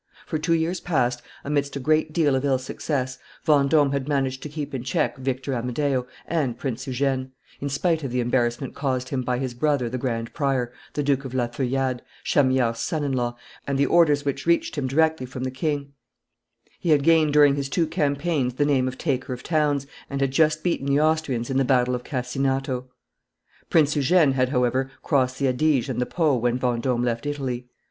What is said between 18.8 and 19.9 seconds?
of taker of towns,